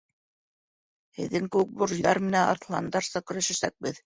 [1.17, 1.27] Һеҙҙең
[1.57, 3.95] кеүек буржуйҙар менән арыҫландарса көрәшәсәкбеҙ.